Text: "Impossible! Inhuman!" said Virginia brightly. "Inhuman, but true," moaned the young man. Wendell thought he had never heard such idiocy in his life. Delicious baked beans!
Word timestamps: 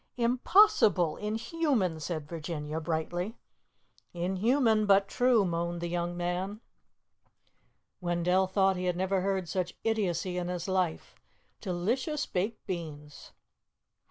"Impossible! 0.17 1.15
Inhuman!" 1.17 1.99
said 1.99 2.27
Virginia 2.27 2.79
brightly. 2.79 3.37
"Inhuman, 4.15 4.87
but 4.87 5.07
true," 5.07 5.45
moaned 5.45 5.79
the 5.79 5.89
young 5.89 6.17
man. 6.17 6.59
Wendell 7.99 8.47
thought 8.47 8.77
he 8.77 8.85
had 8.85 8.97
never 8.97 9.21
heard 9.21 9.47
such 9.47 9.77
idiocy 9.83 10.39
in 10.39 10.47
his 10.47 10.67
life. 10.67 11.13
Delicious 11.59 12.25
baked 12.25 12.65
beans! 12.65 13.31